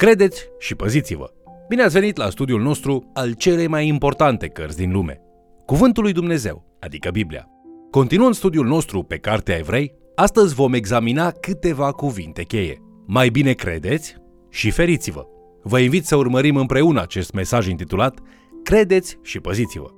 [0.00, 1.30] Credeți și păziți-vă!
[1.68, 5.20] Bine ați venit la studiul nostru al celei mai importante cărți din lume,
[5.66, 7.48] Cuvântul lui Dumnezeu, adică Biblia.
[7.90, 12.82] Continuând studiul nostru pe Cartea Evrei, astăzi vom examina câteva cuvinte cheie.
[13.06, 14.16] Mai bine credeți
[14.50, 15.22] și feriți-vă!
[15.62, 18.18] Vă invit să urmărim împreună acest mesaj intitulat
[18.62, 19.88] Credeți și păziți-vă!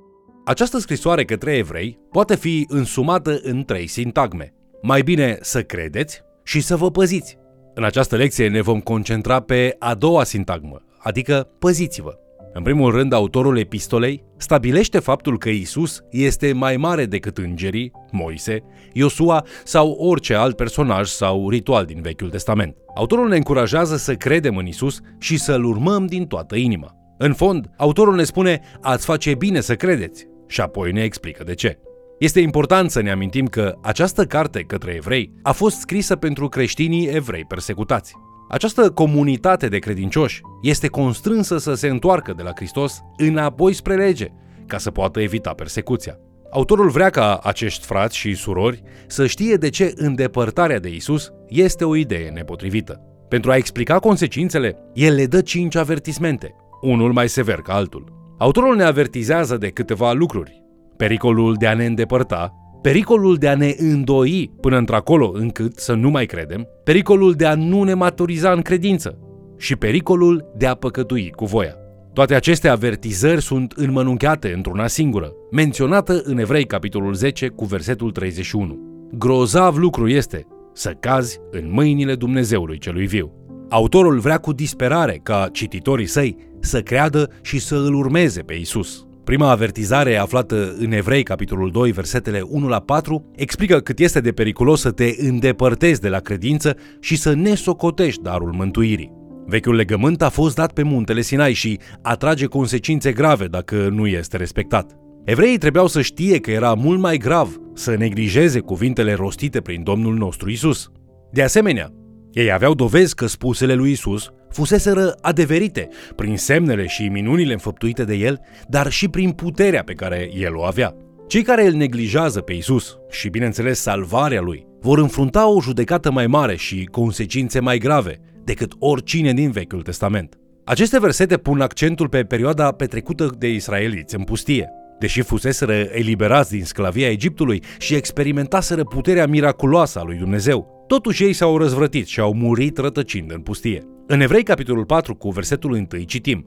[0.45, 4.53] Această scrisoare către evrei poate fi însumată în trei sintagme.
[4.81, 7.41] Mai bine să credeți și să vă păziți.
[7.75, 12.17] În această lecție ne vom concentra pe a doua sintagmă, adică păziți-vă.
[12.53, 18.63] În primul rând, autorul epistolei stabilește faptul că Isus este mai mare decât îngerii, Moise,
[18.93, 22.75] Iosua sau orice alt personaj sau ritual din Vechiul Testament.
[22.95, 26.95] Autorul ne încurajează să credem în Isus și să-L urmăm din toată inima.
[27.17, 31.53] În fond, autorul ne spune, ați face bine să credeți, și apoi ne explică de
[31.53, 31.79] ce.
[32.19, 37.07] Este important să ne amintim că această carte către evrei a fost scrisă pentru creștinii
[37.07, 38.13] evrei persecutați.
[38.49, 44.27] Această comunitate de credincioși este constrânsă să se întoarcă de la Hristos înapoi spre lege,
[44.67, 46.17] ca să poată evita persecuția.
[46.51, 51.85] Autorul vrea ca acești frați și surori să știe de ce îndepărtarea de Isus este
[51.85, 53.01] o idee nepotrivită.
[53.29, 58.35] Pentru a explica consecințele, el le dă cinci avertismente, unul mai sever ca altul.
[58.37, 60.62] Autorul ne avertizează de câteva lucruri.
[60.97, 66.09] Pericolul de a ne îndepărta, pericolul de a ne îndoi până într-acolo încât să nu
[66.09, 69.17] mai credem, pericolul de a nu ne maturiza în credință
[69.57, 71.75] și pericolul de a păcătui cu voia.
[72.13, 78.79] Toate aceste avertizări sunt înmănunchiate într-una singură, menționată în Evrei capitolul 10 cu versetul 31.
[79.17, 83.31] Grozav lucru este să cazi în mâinile Dumnezeului celui viu.
[83.69, 89.05] Autorul vrea cu disperare ca cititorii săi să creadă și să îl urmeze pe Isus.
[89.23, 94.31] Prima avertizare aflată în Evrei, capitolul 2, versetele 1 la 4, explică cât este de
[94.31, 99.11] periculos să te îndepărtezi de la credință și să nesocotești darul mântuirii.
[99.45, 104.37] Vechiul legământ a fost dat pe muntele Sinai și atrage consecințe grave dacă nu este
[104.37, 104.91] respectat.
[105.23, 110.15] Evreii trebuiau să știe că era mult mai grav să neglijeze cuvintele rostite prin Domnul
[110.15, 110.91] nostru Isus.
[111.31, 111.91] De asemenea,
[112.31, 118.15] ei aveau dovezi că spusele lui Isus fuseseră adeverite prin semnele și minunile înfăptuite de
[118.15, 120.95] el, dar și prin puterea pe care el o avea.
[121.27, 126.27] Cei care îl neglijează pe Isus și, bineînțeles, salvarea lui, vor înfrunta o judecată mai
[126.27, 130.37] mare și consecințe mai grave decât oricine din Vechiul Testament.
[130.65, 134.69] Aceste versete pun accentul pe perioada petrecută de israeliți în pustie.
[134.99, 141.33] Deși fuseseră eliberați din sclavia Egiptului și experimentaseră puterea miraculoasă a lui Dumnezeu, totuși ei
[141.33, 143.92] s-au răzvrătit și au murit rătăcind în pustie.
[144.07, 146.45] În Evrei, capitolul 4, cu versetul 1, citim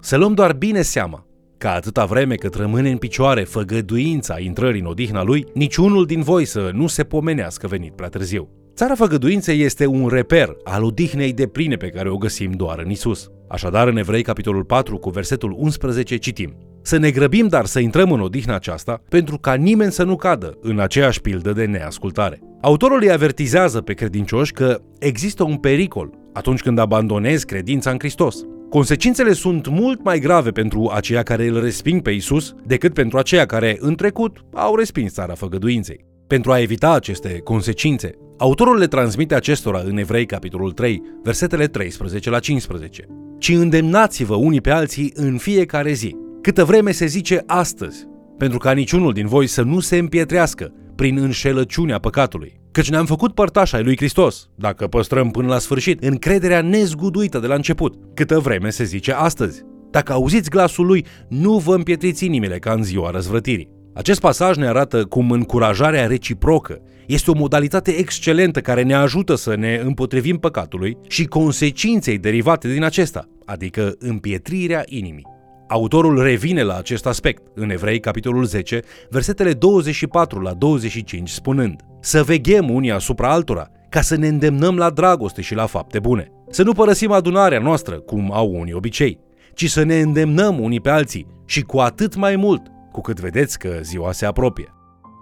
[0.00, 1.26] Să luăm doar bine seama
[1.58, 6.44] ca atâta vreme cât rămâne în picioare făgăduința intrării în odihna lui, niciunul din voi
[6.44, 8.48] să nu se pomenească venit prea târziu.
[8.74, 12.90] Țara făgăduinței este un reper al odihnei de pline pe care o găsim doar în
[12.90, 13.30] Isus.
[13.48, 18.12] Așadar, în Evrei, capitolul 4, cu versetul 11, citim Să ne grăbim, dar să intrăm
[18.12, 22.40] în odihna aceasta, pentru ca nimeni să nu cadă în aceeași pildă de neascultare.
[22.60, 28.36] Autorul îi avertizează pe credincioși că există un pericol atunci când abandonezi credința în Hristos.
[28.68, 33.46] Consecințele sunt mult mai grave pentru aceia care îl resping pe Isus decât pentru aceia
[33.46, 36.04] care, în trecut, au respins țara făgăduinței.
[36.26, 42.30] Pentru a evita aceste consecințe, autorul le transmite acestora în Evrei, capitolul 3, versetele 13
[42.30, 43.06] la 15.
[43.38, 48.06] Ci îndemnați-vă unii pe alții în fiecare zi, câtă vreme se zice astăzi,
[48.38, 52.60] pentru ca niciunul din voi să nu se împietrească prin înșelăciunea păcatului.
[52.74, 57.46] Căci ne-am făcut părtași ai lui Hristos, dacă păstrăm până la sfârșit încrederea nezguduită de
[57.46, 59.62] la început, câtă vreme se zice astăzi.
[59.90, 63.68] Dacă auziți glasul lui, nu vă împietriți inimile ca în ziua răzvrătirii.
[63.94, 69.56] Acest pasaj ne arată cum încurajarea reciprocă este o modalitate excelentă care ne ajută să
[69.56, 75.33] ne împotrivim păcatului și consecinței derivate din acesta, adică împietrirea inimii.
[75.68, 78.80] Autorul revine la acest aspect în Evrei, capitolul 10,
[79.10, 84.90] versetele 24 la 25, spunând Să veghem unii asupra altora, ca să ne îndemnăm la
[84.90, 86.32] dragoste și la fapte bune.
[86.50, 89.18] Să nu părăsim adunarea noastră, cum au unii obicei,
[89.54, 92.62] ci să ne îndemnăm unii pe alții și cu atât mai mult,
[92.92, 94.68] cu cât vedeți că ziua se apropie.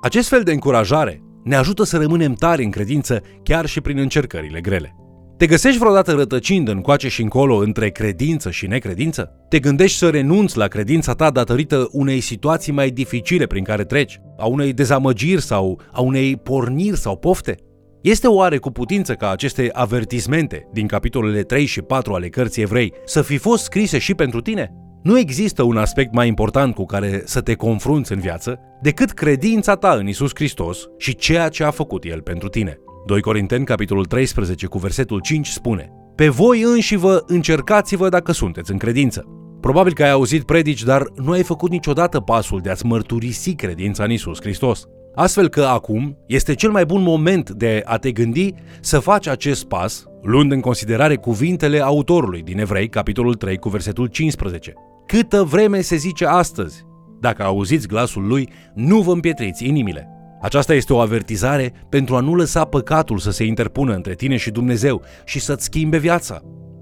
[0.03, 4.61] Acest fel de încurajare ne ajută să rămânem tari în credință chiar și prin încercările
[4.61, 4.97] grele.
[5.43, 9.33] Te găsești vreodată rătăcind în coace și încolo între credință și necredință?
[9.49, 14.21] Te gândești să renunți la credința ta datorită unei situații mai dificile prin care treci,
[14.39, 17.57] a unei dezamăgiri sau a unei porniri sau pofte?
[18.03, 22.93] Este oare cu putință ca aceste avertismente din capitolele 3 și 4 ale cărții evrei
[23.05, 24.73] să fi fost scrise și pentru tine?
[25.03, 29.75] Nu există un aspect mai important cu care să te confrunți în viață decât credința
[29.75, 32.79] ta în Isus Hristos și ceea ce a făcut El pentru tine.
[33.07, 38.71] 2 Corinteni, capitolul 13, cu versetul 5 spune Pe voi înși vă încercați-vă dacă sunteți
[38.71, 39.25] în credință.
[39.61, 44.05] Probabil că ai auzit predici, dar nu ai făcut niciodată pasul de a-ți mărturisi credința
[44.05, 44.85] în Isus Hristos.
[45.15, 49.65] Astfel că acum este cel mai bun moment de a te gândi să faci acest
[49.65, 54.73] pas, luând în considerare cuvintele autorului din Evrei, capitolul 3, cu versetul 15.
[55.07, 56.83] Câtă vreme se zice astăzi,
[57.21, 60.12] dacă auziți glasul lui, nu vă împietriți inimile.
[60.43, 64.51] Aceasta este o avertizare pentru a nu lăsa păcatul să se interpună între tine și
[64.51, 66.41] Dumnezeu și să-ți schimbe viața.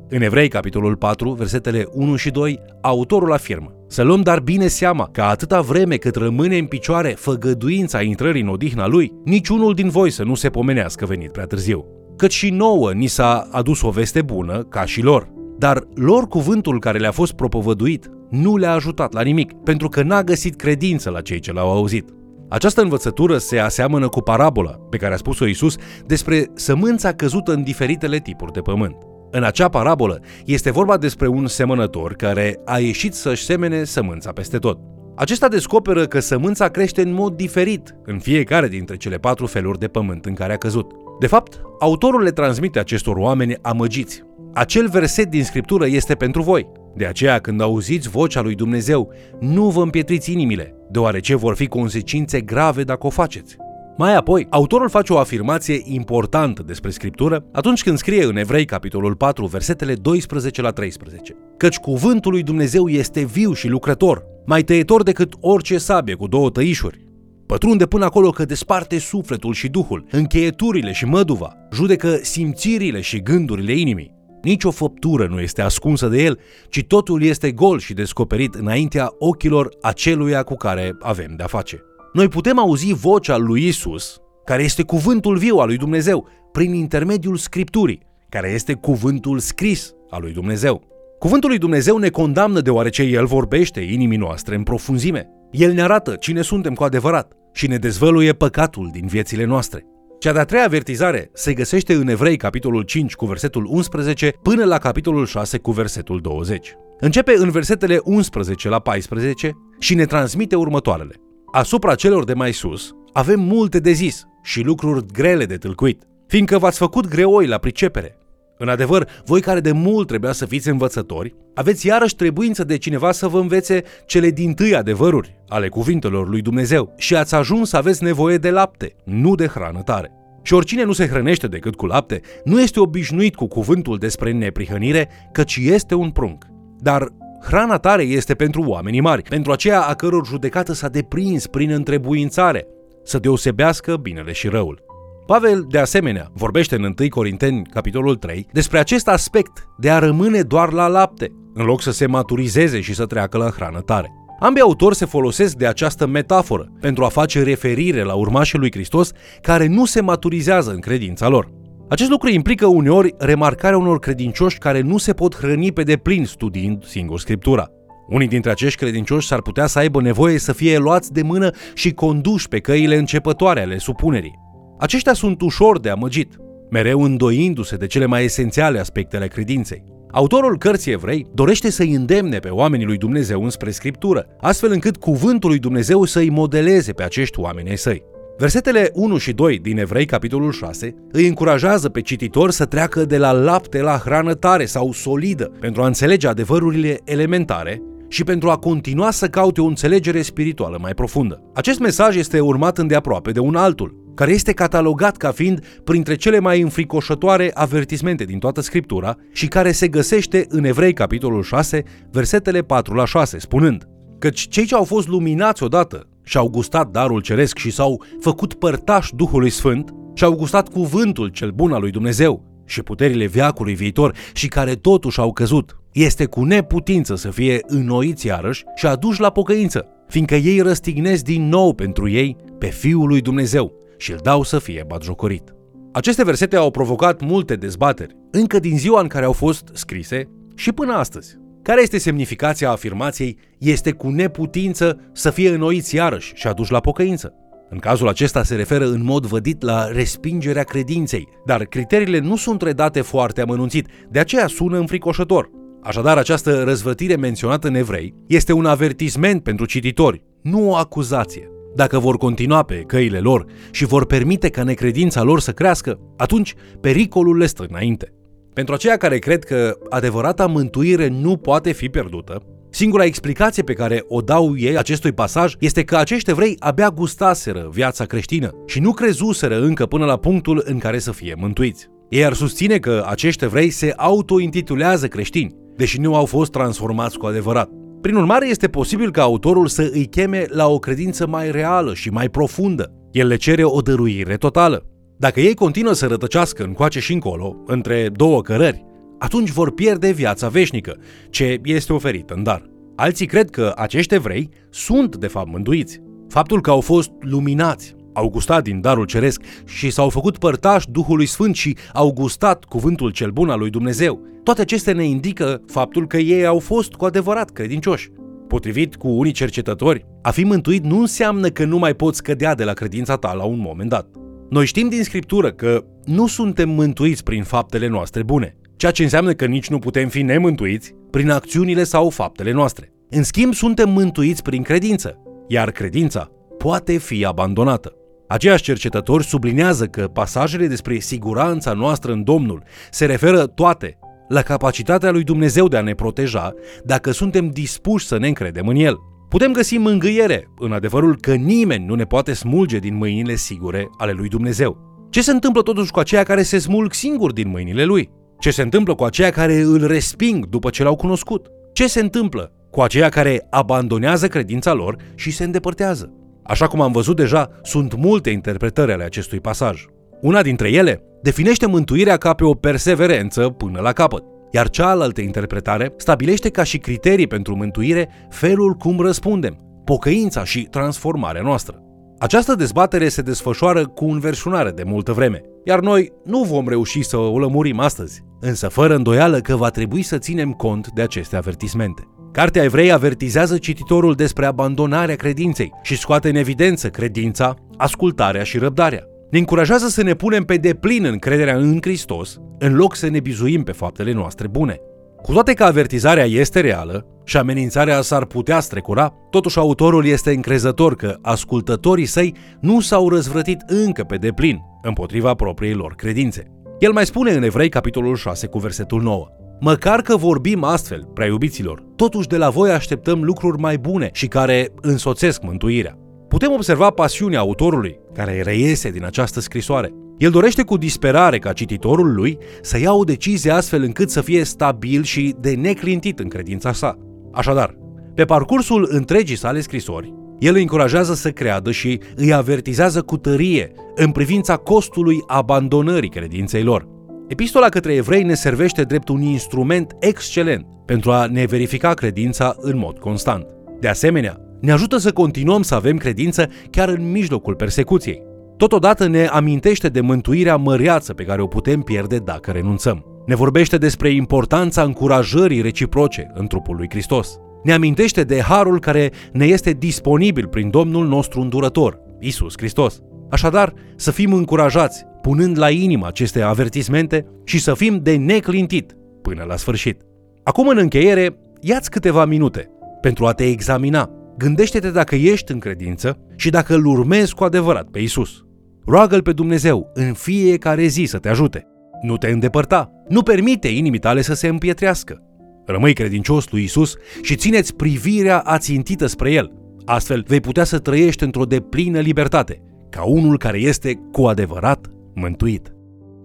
[0.08, 5.08] În Evrei, capitolul 4, versetele 1 și 2, autorul afirmă Să luăm dar bine seama
[5.12, 10.10] că atâta vreme cât rămâne în picioare făgăduința intrării în odihna lui, niciunul din voi
[10.10, 11.84] să nu se pomenească venit prea târziu.
[12.16, 15.28] Cât și nouă ni s-a adus o veste bună, ca și lor.
[15.58, 20.22] Dar lor cuvântul care le-a fost propovăduit nu le-a ajutat la nimic, pentru că n-a
[20.22, 22.08] găsit credință la cei ce l-au auzit.
[22.50, 25.76] Această învățătură se aseamănă cu parabola pe care a spus-o Isus
[26.06, 28.96] despre sămânța căzută în diferitele tipuri de pământ.
[29.30, 34.58] În acea parabolă este vorba despre un semănător care a ieșit să-și semene sămânța peste
[34.58, 34.78] tot.
[35.16, 39.88] Acesta descoperă că sămânța crește în mod diferit în fiecare dintre cele patru feluri de
[39.88, 40.90] pământ în care a căzut.
[41.20, 44.22] De fapt, autorul le transmite acestor oameni amăgiți.
[44.54, 46.66] Acel verset din scriptură este pentru voi.
[46.96, 52.40] De aceea, când auziți vocea lui Dumnezeu, nu vă împietriți inimile, deoarece vor fi consecințe
[52.40, 53.56] grave dacă o faceți.
[53.96, 59.14] Mai apoi, autorul face o afirmație importantă despre Scriptură atunci când scrie în Evrei, capitolul
[59.14, 61.36] 4, versetele 12 la 13.
[61.56, 66.50] Căci cuvântul lui Dumnezeu este viu și lucrător, mai tăietor decât orice sabie cu două
[66.50, 67.08] tăișuri.
[67.46, 73.72] Pătrunde până acolo că desparte sufletul și duhul, încheieturile și măduva, judecă simțirile și gândurile
[73.72, 74.19] inimii.
[74.42, 76.38] Nici o făptură nu este ascunsă de el,
[76.68, 81.82] ci totul este gol și descoperit înaintea ochilor aceluia cu care avem de-a face.
[82.12, 87.36] Noi putem auzi vocea lui Isus, care este cuvântul viu al lui Dumnezeu, prin intermediul
[87.36, 90.82] Scripturii, care este cuvântul scris al lui Dumnezeu.
[91.18, 95.28] Cuvântul lui Dumnezeu ne condamnă deoarece El vorbește inimii noastre în profunzime.
[95.50, 99.84] El ne arată cine suntem cu adevărat și ne dezvăluie păcatul din viețile noastre.
[100.20, 104.78] Cea de-a treia avertizare se găsește în Evrei, capitolul 5, cu versetul 11, până la
[104.78, 106.76] capitolul 6, cu versetul 20.
[106.98, 111.14] Începe în versetele 11 la 14 și ne transmite următoarele.
[111.52, 116.58] Asupra celor de mai sus, avem multe de zis și lucruri grele de tâlcuit, fiindcă
[116.58, 118.19] v-ați făcut greoi la pricepere.
[118.62, 123.12] În adevăr, voi care de mult trebuia să fiți învățători, aveți iarăși trebuință de cineva
[123.12, 127.76] să vă învețe cele din tâi adevăruri ale cuvintelor lui Dumnezeu și ați ajuns să
[127.76, 130.12] aveți nevoie de lapte, nu de hrană tare.
[130.42, 135.08] Și oricine nu se hrănește decât cu lapte, nu este obișnuit cu cuvântul despre neprihănire,
[135.32, 136.44] căci este un prunc.
[136.78, 137.08] Dar
[137.42, 142.66] hrana tare este pentru oamenii mari, pentru aceea a căror judecată s-a deprins prin întrebuințare,
[143.04, 144.89] să deosebească binele și răul.
[145.30, 150.42] Pavel, de asemenea, vorbește în 1 Corinteni, capitolul 3, despre acest aspect de a rămâne
[150.42, 154.12] doar la lapte, în loc să se maturizeze și să treacă la hrană tare.
[154.40, 159.10] Ambii autori se folosesc de această metaforă pentru a face referire la urmașii lui Hristos
[159.42, 161.50] care nu se maturizează în credința lor.
[161.88, 166.84] Acest lucru implică uneori remarcarea unor credincioși care nu se pot hrăni pe deplin studiind
[166.84, 167.66] singur Scriptura.
[168.08, 171.92] Unii dintre acești credincioși s-ar putea să aibă nevoie să fie luați de mână și
[171.92, 174.48] conduși pe căile începătoare ale supunerii.
[174.80, 176.36] Aceștia sunt ușor de amăgit,
[176.70, 179.84] mereu îndoindu-se de cele mai esențiale aspecte ale credinței.
[180.10, 185.50] Autorul cărții evrei dorește să-i îndemne pe oamenii lui Dumnezeu înspre Scriptură, astfel încât cuvântul
[185.50, 188.02] lui Dumnezeu să-i modeleze pe acești oameni ai săi.
[188.38, 193.18] Versetele 1 și 2 din Evrei, capitolul 6, îi încurajează pe cititor să treacă de
[193.18, 198.56] la lapte la hrană tare sau solidă pentru a înțelege adevărurile elementare și pentru a
[198.56, 201.42] continua să caute o înțelegere spirituală mai profundă.
[201.54, 206.38] Acest mesaj este urmat îndeaproape de un altul, care este catalogat ca fiind printre cele
[206.38, 212.62] mai înfricoșătoare avertismente din toată Scriptura și care se găsește în Evrei capitolul 6, versetele
[212.62, 213.88] 4 la 6, spunând
[214.18, 219.14] Căci cei ce au fost luminați odată și-au gustat darul ceresc și s-au făcut părtași
[219.14, 224.48] Duhului Sfânt și-au gustat cuvântul cel bun al lui Dumnezeu și puterile viacului viitor și
[224.48, 225.79] care totuși au căzut.
[225.92, 231.48] Este cu neputință să fie înnoiți iarăși și aduși la pocăință, fiindcă ei răstignesc din
[231.48, 235.54] nou pentru ei pe Fiul lui Dumnezeu și îl dau să fie batjocorit.
[235.92, 240.72] Aceste versete au provocat multe dezbateri, încă din ziua în care au fost scrise și
[240.72, 241.38] până astăzi.
[241.62, 247.34] Care este semnificația afirmației este cu neputință să fie înnoiți iarăși și aduși la pocăință?
[247.70, 252.62] În cazul acesta se referă în mod vădit la respingerea credinței, dar criteriile nu sunt
[252.62, 255.50] redate foarte amănunțit, de aceea sună înfricoșător.
[255.82, 261.50] Așadar, această răzvătire menționată în evrei este un avertisment pentru cititori, nu o acuzație.
[261.74, 266.54] Dacă vor continua pe căile lor și vor permite ca necredința lor să crească, atunci
[266.80, 268.12] pericolul le stă înainte.
[268.54, 274.04] Pentru aceia care cred că adevărata mântuire nu poate fi pierdută, singura explicație pe care
[274.08, 278.92] o dau ei acestui pasaj este că acești evrei abia gustaseră viața creștină și nu
[278.92, 281.88] crezuseră încă până la punctul în care să fie mântuiți.
[282.08, 287.26] Ei ar susține că acești evrei se auto-intitulează creștini, deși nu au fost transformați cu
[287.26, 287.70] adevărat.
[288.00, 292.10] Prin urmare, este posibil ca autorul să îi cheme la o credință mai reală și
[292.10, 292.92] mai profundă.
[293.10, 294.86] El le cere o dăruire totală.
[295.16, 298.84] Dacă ei continuă să rătăcească încoace și încolo, între două cărări,
[299.18, 300.96] atunci vor pierde viața veșnică,
[301.30, 302.70] ce este oferită în dar.
[302.96, 306.00] Alții cred că acești evrei sunt de fapt mântuiți.
[306.28, 311.26] Faptul că au fost luminați, au gustat din darul ceresc și s-au făcut părtași Duhului
[311.26, 314.20] Sfânt și au gustat cuvântul cel bun al lui Dumnezeu.
[314.42, 318.10] Toate acestea ne indică faptul că ei au fost cu adevărat credincioși.
[318.48, 322.64] Potrivit cu unii cercetători, a fi mântuit nu înseamnă că nu mai poți cădea de
[322.64, 324.06] la credința ta la un moment dat.
[324.50, 329.32] Noi știm din Scriptură că nu suntem mântuiți prin faptele noastre bune, ceea ce înseamnă
[329.32, 332.92] că nici nu putem fi nemântuiți prin acțiunile sau faptele noastre.
[333.10, 337.94] În schimb, suntem mântuiți prin credință, iar credința poate fi abandonată.
[338.30, 345.10] Aceiași cercetători sublinează că pasajele despre siguranța noastră în Domnul se referă toate la capacitatea
[345.10, 346.52] lui Dumnezeu de a ne proteja
[346.84, 348.96] dacă suntem dispuși să ne încredem în El.
[349.28, 354.12] Putem găsi mângâiere în adevărul că nimeni nu ne poate smulge din mâinile sigure ale
[354.12, 354.76] lui Dumnezeu.
[355.10, 358.10] Ce se întâmplă totuși cu aceia care se smulg singuri din mâinile lui?
[358.38, 361.46] Ce se întâmplă cu aceia care îl resping după ce l-au cunoscut?
[361.72, 366.14] Ce se întâmplă cu aceia care abandonează credința lor și se îndepărtează?
[366.50, 369.84] Așa cum am văzut deja, sunt multe interpretări ale acestui pasaj.
[370.20, 375.92] Una dintre ele definește mântuirea ca pe o perseverență până la capăt, iar cealaltă interpretare
[375.96, 381.82] stabilește ca și criterii pentru mântuire felul cum răspundem, pocăința și transformarea noastră.
[382.18, 387.16] Această dezbatere se desfășoară cu înverșunare de multă vreme, iar noi nu vom reuși să
[387.16, 392.08] o lămurim astăzi, însă fără îndoială că va trebui să ținem cont de aceste avertismente.
[392.32, 399.04] Cartea Evrei avertizează cititorul despre abandonarea credinței și scoate în evidență credința, ascultarea și răbdarea.
[399.30, 403.20] Ne încurajează să ne punem pe deplin în crederea în Hristos, în loc să ne
[403.20, 404.80] bizuim pe faptele noastre bune.
[405.22, 410.94] Cu toate că avertizarea este reală și amenințarea s-ar putea strecura, totuși autorul este încrezător
[410.96, 416.44] că ascultătorii săi nu s-au răzvrătit încă pe deplin împotriva propriei lor credințe.
[416.78, 419.28] El mai spune în Evrei capitolul 6 cu versetul 9.
[419.60, 424.26] Măcar că vorbim astfel, prea iubiților, totuși de la voi așteptăm lucruri mai bune și
[424.26, 425.98] care însoțesc mântuirea.
[426.28, 429.92] Putem observa pasiunea autorului, care reiese din această scrisoare.
[430.18, 434.44] El dorește cu disperare ca cititorul lui să ia o decizie astfel încât să fie
[434.44, 436.98] stabil și de neclintit în credința sa.
[437.32, 437.76] Așadar,
[438.14, 443.72] pe parcursul întregii sale scrisori, el îi încurajează să creadă și îi avertizează cu tărie
[443.94, 446.88] în privința costului abandonării credinței lor.
[447.30, 452.78] Epistola către evrei ne servește drept un instrument excelent pentru a ne verifica credința în
[452.78, 453.46] mod constant.
[453.80, 458.22] De asemenea, ne ajută să continuăm să avem credință chiar în mijlocul persecuției.
[458.56, 463.04] Totodată ne amintește de mântuirea măreață pe care o putem pierde dacă renunțăm.
[463.26, 467.38] Ne vorbește despre importanța încurajării reciproce în trupul lui Hristos.
[467.62, 473.00] Ne amintește de harul care ne este disponibil prin Domnul nostru îndurător, Isus Hristos.
[473.30, 479.44] Așadar, să fim încurajați, punând la inimă aceste avertismente și să fim de neclintit până
[479.46, 480.00] la sfârșit.
[480.42, 484.10] Acum, în încheiere, ia-ți câteva minute pentru a te examina.
[484.38, 488.44] Gândește-te dacă ești în credință și dacă îl urmezi cu adevărat pe Isus.
[488.86, 491.66] Roagă-L pe Dumnezeu în fiecare zi să te ajute.
[492.02, 492.90] Nu te îndepărta.
[493.08, 495.22] Nu permite inimii tale să se împietrească.
[495.66, 499.52] Rămâi credincios lui Isus și țineți privirea ațintită spre El.
[499.84, 505.72] Astfel vei putea să trăiești într-o deplină libertate, ca unul care este cu adevărat mântuit.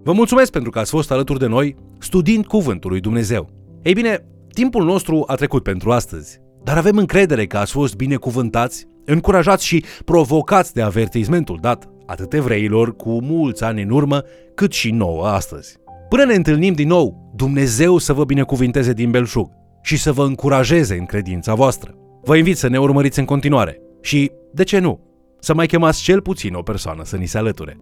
[0.03, 3.49] Vă mulțumesc pentru că ați fost alături de noi studiind Cuvântul lui Dumnezeu.
[3.81, 8.87] Ei bine, timpul nostru a trecut pentru astăzi, dar avem încredere că ați fost binecuvântați,
[9.05, 14.23] încurajați și provocați de avertismentul dat atât evreilor cu mulți ani în urmă,
[14.55, 15.77] cât și nouă astăzi.
[16.09, 19.49] Până ne întâlnim din nou, Dumnezeu să vă binecuvinteze din belșug
[19.81, 21.95] și să vă încurajeze în credința voastră.
[22.23, 24.99] Vă invit să ne urmăriți în continuare și, de ce nu,
[25.39, 27.77] să mai chemați cel puțin o persoană să ni se alăture.